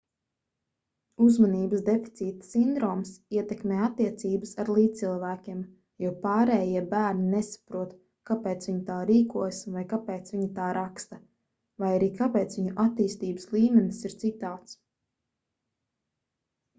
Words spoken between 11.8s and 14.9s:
vai arī kāpēc viņu attīstības līmenis ir citāds